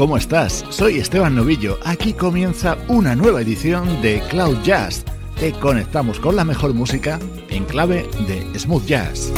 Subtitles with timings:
[0.00, 0.64] ¿Cómo estás?
[0.70, 1.78] Soy Esteban Novillo.
[1.84, 5.04] Aquí comienza una nueva edición de Cloud Jazz.
[5.38, 7.18] Te conectamos con la mejor música
[7.50, 9.30] en clave de smooth jazz.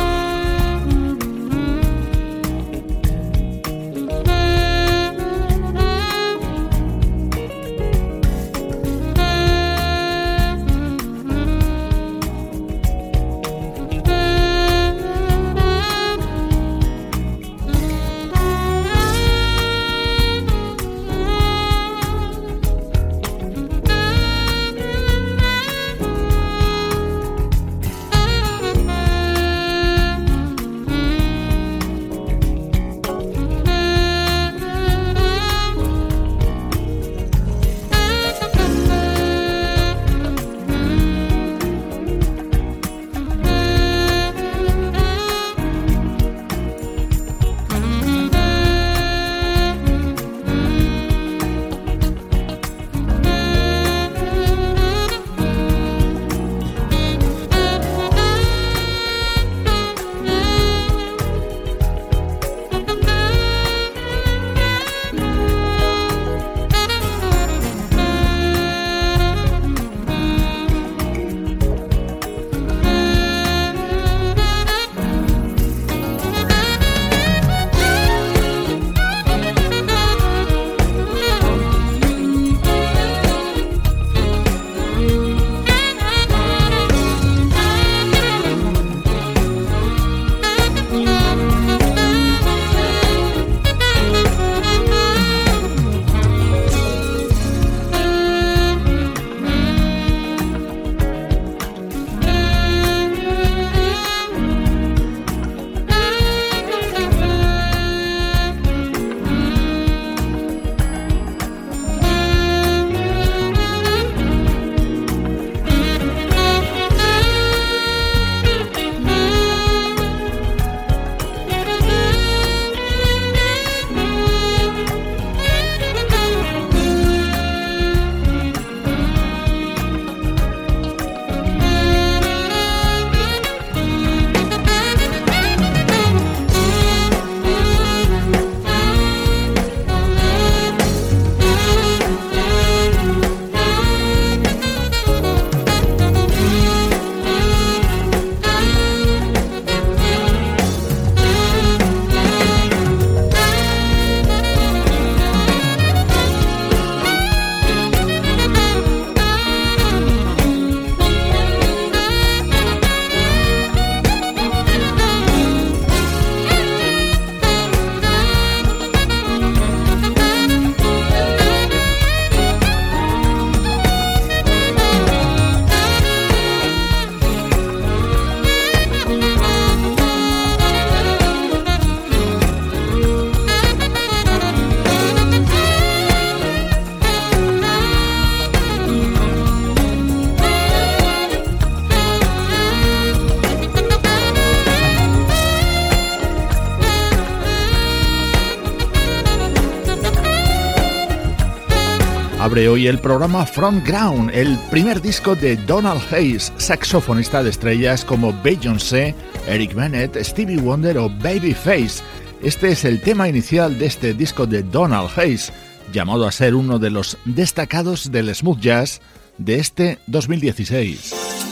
[202.42, 208.04] Abre hoy el programa Front Ground, el primer disco de Donald Hayes, saxofonista de estrellas
[208.04, 209.14] como Beyoncé,
[209.46, 212.02] Eric Bennett, Stevie Wonder o Babyface.
[212.42, 215.52] Este es el tema inicial de este disco de Donald Hayes,
[215.92, 219.00] llamado a ser uno de los destacados del smooth jazz
[219.38, 221.51] de este 2016.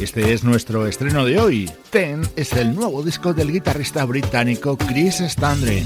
[0.00, 1.70] Este es nuestro estreno de hoy.
[1.90, 5.84] Ten es el nuevo disco del guitarrista británico Chris Standring.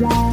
[0.00, 0.32] Bye.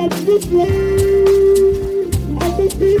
[0.00, 1.29] Let's be free.
[2.68, 3.00] ¿Te